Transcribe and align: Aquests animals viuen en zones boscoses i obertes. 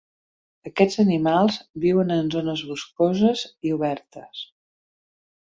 Aquests 0.69 1.01
animals 1.03 1.59
viuen 1.83 2.15
en 2.17 2.33
zones 2.37 2.65
boscoses 2.71 3.45
i 3.71 3.75
obertes. 3.79 4.45